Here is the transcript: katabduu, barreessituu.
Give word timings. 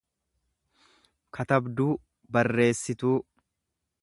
katabduu, 1.39 1.89
barreessituu. 2.39 3.17